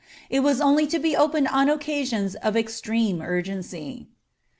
It 0.31 0.39
was 0.39 0.59
only 0.59 0.87
to 0.87 0.97
be 0.97 1.15
opened 1.15 1.49
on 1.49 1.69
occasions 1.69 2.33
of 2.37 2.57
extreme 2.57 3.21
urgency. 3.21 4.07